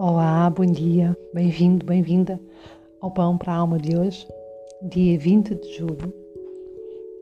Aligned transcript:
Olá, 0.00 0.48
bom 0.48 0.64
dia, 0.64 1.18
bem-vindo, 1.34 1.84
bem-vinda 1.84 2.40
ao 3.00 3.10
Pão 3.10 3.36
para 3.36 3.52
a 3.52 3.56
Alma 3.56 3.80
de 3.80 3.98
hoje, 3.98 4.24
dia 4.80 5.18
20 5.18 5.56
de 5.56 5.76
julho, 5.76 6.14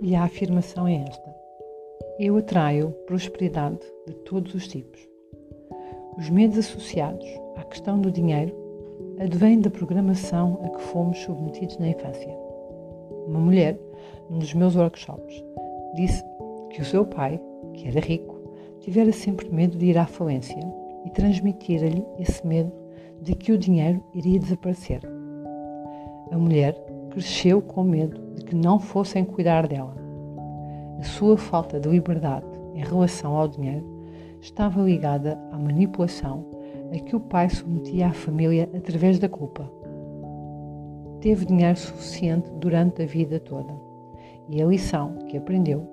e 0.03 0.15
a 0.15 0.25
afirmação 0.25 0.87
é 0.87 0.97
esta: 0.97 1.35
Eu 2.21 2.37
atraio 2.37 2.91
prosperidade 3.07 3.79
de 4.07 4.13
todos 4.27 4.53
os 4.53 4.69
tipos. 4.69 5.01
Os 6.19 6.29
medos 6.29 6.59
associados 6.59 7.27
à 7.57 7.65
questão 7.65 7.99
do 7.99 8.13
dinheiro 8.13 8.55
advêm 9.21 9.59
da 9.59 9.71
programação 9.71 10.61
a 10.63 10.69
que 10.69 10.83
fomos 10.83 11.17
submetidos 11.21 11.79
na 11.79 11.89
infância. 11.89 12.37
Uma 13.27 13.41
mulher, 13.41 13.81
num 14.29 14.39
dos 14.39 14.53
meus 14.53 14.77
workshops, 14.77 15.43
disse 15.95 16.23
que 16.73 16.83
o 16.83 16.85
seu 16.85 17.07
pai, 17.07 17.41
que 17.73 17.89
era 17.89 18.01
rico, 18.01 18.37
tivera 18.81 19.13
sempre 19.13 19.49
medo 19.49 19.79
de 19.79 19.87
ir 19.87 19.97
à 19.97 20.05
falência 20.05 20.61
e 21.07 21.11
transmitir-lhe 21.11 22.05
esse 22.19 22.45
medo 22.47 22.73
de 23.23 23.35
que 23.35 23.53
o 23.53 23.59
dinheiro 23.59 24.03
iria 24.13 24.39
desaparecer. 24.39 25.01
A 26.31 26.37
mulher 26.37 26.75
cresceu 27.11 27.63
com 27.63 27.85
medo 27.85 28.21
de 28.35 28.45
que 28.45 28.55
não 28.55 28.79
fossem 28.79 29.25
cuidar 29.25 29.67
dela. 29.67 29.97
A 30.99 31.05
sua 31.05 31.39
falta 31.39 31.79
de 31.79 31.89
liberdade 31.89 32.47
em 32.75 32.85
relação 32.85 33.37
ao 33.37 33.49
dinheiro 33.49 33.87
estava 34.41 34.83
ligada 34.83 35.39
à 35.53 35.59
manipulação 35.59 36.45
a 36.93 36.99
que 36.99 37.17
o 37.17 37.21
pai 37.21 37.49
submetia 37.49 38.09
a 38.09 38.13
família 38.13 38.69
através 38.75 39.19
da 39.19 39.29
culpa. 39.29 39.71
Teve 41.21 41.47
dinheiro 41.47 41.79
suficiente 41.79 42.51
durante 42.59 43.03
a 43.03 43.07
vida 43.07 43.41
toda 43.41 43.73
e 44.49 44.61
a 44.61 44.67
lição 44.67 45.17
que 45.29 45.37
aprendeu 45.37 45.87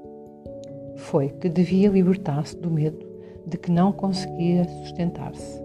foi 0.96 1.30
que 1.30 1.50
devia 1.50 1.90
libertar-se 1.90 2.58
do 2.58 2.70
medo 2.70 3.03
de 3.46 3.58
que 3.58 3.72
não 3.72 3.92
conseguia 3.92 4.64
sustentar-se. 4.66 5.62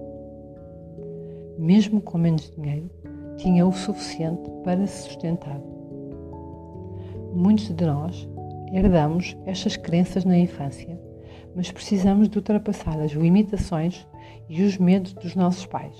Mesmo 1.58 2.00
com 2.00 2.18
menos 2.18 2.50
dinheiro, 2.50 2.90
tinha 3.36 3.66
o 3.66 3.72
suficiente 3.72 4.50
para 4.64 4.86
se 4.86 5.04
sustentar. 5.04 5.60
Muitos 7.32 7.74
de 7.74 7.84
nós 7.84 8.28
herdamos 8.72 9.36
estas 9.46 9.76
crenças 9.76 10.24
na 10.24 10.38
infância, 10.38 10.98
mas 11.54 11.70
precisamos 11.70 12.28
de 12.28 12.38
ultrapassar 12.38 13.00
as 13.00 13.12
limitações 13.12 14.06
e 14.48 14.62
os 14.62 14.76
medos 14.76 15.12
dos 15.14 15.34
nossos 15.34 15.66
pais. 15.66 15.96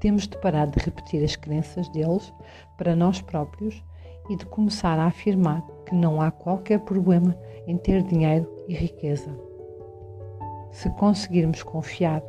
Temos 0.00 0.26
de 0.26 0.36
parar 0.38 0.66
de 0.66 0.78
repetir 0.78 1.22
as 1.22 1.36
crenças 1.36 1.88
deles 1.90 2.32
para 2.78 2.96
nós 2.96 3.20
próprios 3.20 3.82
e 4.28 4.36
de 4.36 4.46
começar 4.46 4.98
a 4.98 5.06
afirmar 5.06 5.62
que 5.84 5.94
não 5.94 6.20
há 6.20 6.30
qualquer 6.30 6.80
problema 6.80 7.36
em 7.66 7.76
ter 7.76 8.02
dinheiro 8.02 8.48
e 8.68 8.74
riqueza. 8.74 9.49
Se 10.70 10.88
conseguirmos 10.90 11.62
confiar 11.62 12.22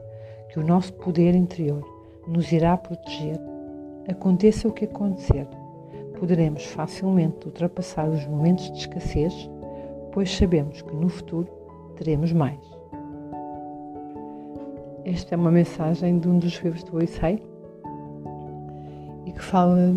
que 0.50 0.60
o 0.60 0.66
nosso 0.66 0.94
poder 0.94 1.36
interior 1.36 1.84
nos 2.28 2.52
irá 2.52 2.76
proteger, 2.78 3.40
aconteça 4.10 4.68
o 4.68 4.72
que 4.72 4.86
acontecer, 4.86 5.48
poderemos 6.20 6.66
facilmente 6.66 7.48
ultrapassar 7.48 8.08
os 8.10 8.26
momentos 8.28 8.72
de 8.72 8.80
escassez, 8.80 9.50
pois 10.12 10.36
sabemos 10.36 10.82
que 10.82 10.96
no 10.96 11.10
futuro 11.10 11.48
teremos 11.96 12.32
mais. 12.32 12.60
Esta 15.06 15.36
é 15.36 15.38
uma 15.38 15.52
mensagem 15.52 16.20
de 16.20 16.28
um 16.28 16.38
dos 16.38 16.54
livros 16.62 16.84
do 16.84 16.98
Oisei 16.98 17.42
e 19.26 19.32
que 19.32 19.42
fala 19.42 19.92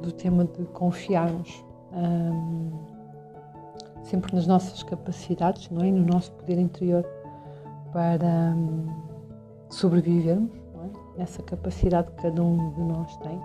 do 0.00 0.12
tema 0.12 0.44
de 0.44 0.64
confiarmos 0.66 1.64
hum, 1.92 2.70
sempre 4.02 4.34
nas 4.34 4.46
nossas 4.46 4.82
capacidades, 4.82 5.68
não 5.70 5.82
é? 5.82 5.90
no 5.90 6.04
nosso 6.04 6.30
poder 6.32 6.58
interior 6.58 7.04
para 7.94 8.52
hum, 8.56 8.88
sobrevivermos, 9.70 10.50
é? 10.56 11.18
nessa 11.20 11.40
capacidade 11.44 12.10
que 12.10 12.22
cada 12.22 12.42
um 12.42 12.72
de 12.72 12.80
nós 12.80 13.16
tem 13.18 13.40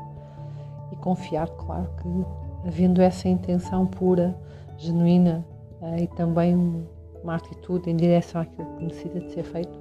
e 0.91 0.95
confiar, 0.95 1.47
claro, 1.51 1.87
que 2.01 2.67
havendo 2.67 2.99
essa 2.99 3.29
intenção 3.29 3.85
pura, 3.85 4.35
genuína 4.75 5.45
eh, 5.83 6.03
e 6.03 6.07
também 6.07 6.83
uma 7.23 7.35
atitude 7.35 7.91
em 7.91 7.95
direção 7.95 8.41
àquilo 8.41 8.67
que 8.77 8.85
necessita 8.85 9.19
de 9.19 9.31
ser 9.31 9.43
feito, 9.43 9.79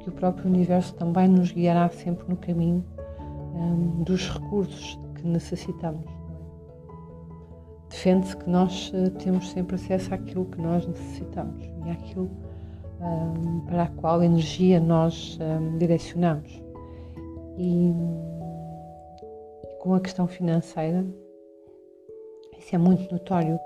que 0.00 0.08
o 0.08 0.12
próprio 0.12 0.46
universo 0.46 0.94
também 0.94 1.28
nos 1.28 1.52
guiará 1.52 1.86
sempre 1.90 2.26
no 2.26 2.36
caminho 2.36 2.82
um, 3.54 4.02
dos 4.02 4.30
recursos 4.30 4.98
que 5.16 5.26
necessitamos. 5.26 6.06
É? 6.06 6.16
Defende-se 7.90 8.36
que 8.36 8.48
nós 8.48 8.90
uh, 8.94 9.10
temos 9.10 9.50
sempre 9.50 9.76
acesso 9.76 10.14
àquilo 10.14 10.46
que 10.46 10.60
nós 10.60 10.86
necessitamos 10.86 11.64
e 11.84 11.90
àquilo 11.90 12.30
um, 13.00 13.60
para 13.66 13.84
a 13.84 13.88
qual 13.88 14.22
energia 14.22 14.80
nós 14.80 15.38
um, 15.40 15.78
direcionamos. 15.78 16.62
E 17.58 17.92
com 19.80 19.94
a 19.94 20.00
questão 20.00 20.26
financeira, 20.26 21.06
isso 22.58 22.74
é 22.74 22.78
muito 22.78 23.10
notório. 23.12 23.58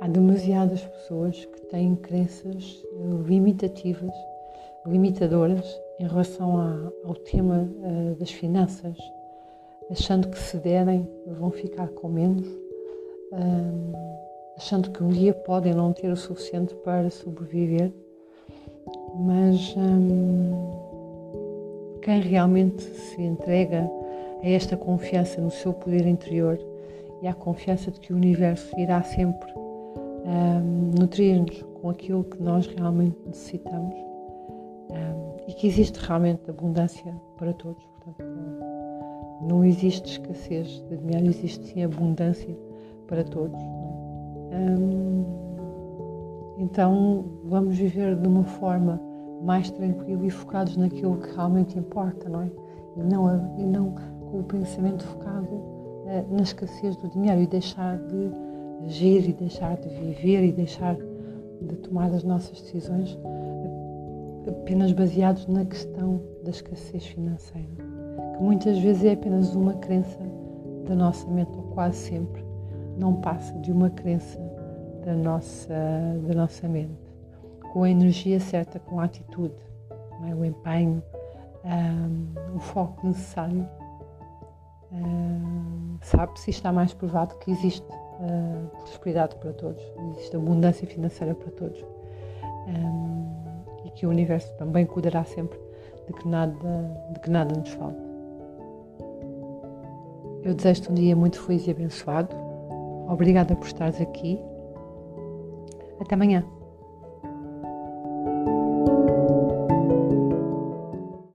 Há 0.00 0.08
demasiadas 0.08 0.82
pessoas 0.82 1.44
que 1.44 1.60
têm 1.66 1.96
crenças 1.96 2.84
limitativas, 3.26 4.14
limitadoras 4.86 5.80
em 5.98 6.06
relação 6.06 6.56
a, 6.58 6.92
ao 7.04 7.14
tema 7.14 7.68
uh, 7.68 8.14
das 8.14 8.30
finanças, 8.30 8.96
achando 9.90 10.28
que 10.28 10.38
se 10.38 10.56
derem 10.58 11.08
vão 11.26 11.50
ficar 11.50 11.88
com 11.88 12.08
menos, 12.08 12.46
achando 14.56 14.90
que 14.90 15.02
um 15.02 15.08
dia 15.08 15.32
podem 15.32 15.74
não 15.74 15.92
ter 15.92 16.10
o 16.10 16.16
suficiente 16.16 16.74
para 16.76 17.10
sobreviver 17.10 17.92
mas 19.14 19.74
hum, 19.76 20.72
quem 22.02 22.20
realmente 22.20 22.82
se 22.82 23.20
entrega 23.20 23.90
a 24.42 24.48
esta 24.48 24.76
confiança 24.76 25.40
no 25.40 25.50
seu 25.50 25.72
poder 25.72 26.06
interior 26.06 26.58
e 27.22 27.26
à 27.26 27.34
confiança 27.34 27.90
de 27.90 28.00
que 28.00 28.12
o 28.12 28.16
universo 28.16 28.78
irá 28.78 29.02
sempre 29.02 29.52
hum, 29.56 30.92
nutrir-nos 30.98 31.62
com 31.80 31.90
aquilo 31.90 32.24
que 32.24 32.42
nós 32.42 32.66
realmente 32.66 33.16
necessitamos 33.26 33.94
hum, 34.90 35.36
e 35.46 35.52
que 35.52 35.66
existe 35.66 35.96
realmente 35.98 36.48
abundância 36.48 37.14
para 37.36 37.52
todos. 37.52 37.82
Portanto, 37.84 38.24
não 39.42 39.64
existe 39.64 40.12
escassez 40.12 40.84
de 40.88 40.96
dinheiro, 40.96 41.26
existe 41.26 41.66
sim 41.66 41.84
abundância 41.84 42.56
para 43.06 43.24
todos. 43.24 43.60
Hum, 44.52 45.47
então 46.58 47.24
vamos 47.44 47.78
viver 47.78 48.16
de 48.16 48.26
uma 48.26 48.42
forma 48.42 49.00
mais 49.42 49.70
tranquila 49.70 50.26
e 50.26 50.30
focados 50.30 50.76
naquilo 50.76 51.16
que 51.18 51.34
realmente 51.34 51.78
importa, 51.78 52.28
não 52.28 52.42
é? 52.42 52.50
E 52.96 53.02
não, 53.02 53.56
e 53.56 53.64
não 53.64 53.94
com 54.30 54.40
o 54.40 54.42
pensamento 54.42 55.04
focado 55.04 55.46
uh, 55.54 56.34
na 56.34 56.42
escassez 56.42 56.96
do 56.96 57.08
dinheiro 57.08 57.40
e 57.40 57.46
deixar 57.46 57.96
de 57.98 58.30
agir 58.84 59.28
e 59.28 59.32
deixar 59.32 59.76
de 59.76 59.88
viver 59.88 60.44
e 60.44 60.52
deixar 60.52 60.96
de 60.96 61.76
tomar 61.76 62.12
as 62.12 62.24
nossas 62.24 62.60
decisões 62.60 63.18
apenas 64.48 64.92
baseados 64.92 65.46
na 65.46 65.64
questão 65.64 66.20
da 66.42 66.50
escassez 66.50 67.06
financeira, 67.06 67.68
que 68.36 68.42
muitas 68.42 68.78
vezes 68.78 69.04
é 69.04 69.12
apenas 69.12 69.54
uma 69.54 69.74
crença 69.74 70.18
da 70.86 70.94
nossa 70.94 71.28
mente, 71.30 71.50
ou 71.56 71.64
quase 71.74 71.96
sempre 71.96 72.44
não 72.98 73.14
passa 73.14 73.52
de 73.58 73.70
uma 73.70 73.90
crença 73.90 74.40
da 75.08 75.14
nossa, 75.14 75.74
da 76.26 76.34
nossa 76.34 76.68
mente, 76.68 76.92
com 77.72 77.82
a 77.82 77.88
energia 77.88 78.38
certa, 78.38 78.78
com 78.78 79.00
a 79.00 79.04
atitude, 79.04 79.54
é? 80.28 80.34
o 80.34 80.44
empenho, 80.44 81.02
um, 81.64 82.56
o 82.56 82.58
foco 82.58 83.06
necessário. 83.06 83.66
Um, 84.92 85.96
Sabe-se, 86.02 86.50
está 86.50 86.70
mais 86.70 86.92
provado 86.92 87.36
que 87.36 87.50
existe 87.50 87.86
uh, 87.90 88.68
prosperidade 88.76 89.34
para 89.36 89.52
todos, 89.54 89.82
existe 90.12 90.36
abundância 90.36 90.86
financeira 90.86 91.34
para 91.34 91.50
todos 91.52 91.82
um, 92.68 93.86
e 93.86 93.90
que 93.90 94.06
o 94.06 94.10
universo 94.10 94.54
também 94.58 94.84
cuidará 94.84 95.24
sempre 95.24 95.58
de 96.06 96.12
que 96.12 96.28
nada, 96.28 96.54
de 97.12 97.20
que 97.20 97.30
nada 97.30 97.58
nos 97.58 97.70
falte. 97.70 97.98
Eu 100.42 100.54
desejo-te 100.54 100.92
um 100.92 100.94
dia 100.94 101.16
muito 101.16 101.40
feliz 101.40 101.66
e 101.66 101.70
abençoado. 101.70 102.34
Obrigada 103.08 103.56
por 103.56 103.66
estares 103.66 104.00
aqui 104.00 104.38
até 106.00 106.14
amanhã. 106.14 106.44